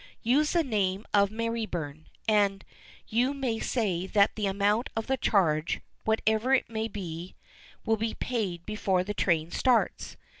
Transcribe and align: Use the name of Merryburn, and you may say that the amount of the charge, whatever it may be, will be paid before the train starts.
Use 0.23 0.53
the 0.53 0.63
name 0.63 1.05
of 1.13 1.29
Merryburn, 1.29 2.07
and 2.27 2.65
you 3.07 3.35
may 3.35 3.59
say 3.59 4.07
that 4.07 4.35
the 4.35 4.47
amount 4.47 4.89
of 4.95 5.05
the 5.05 5.15
charge, 5.15 5.79
whatever 6.05 6.55
it 6.55 6.67
may 6.71 6.87
be, 6.87 7.35
will 7.85 7.97
be 7.97 8.15
paid 8.15 8.65
before 8.65 9.03
the 9.03 9.13
train 9.13 9.51
starts. 9.51 10.17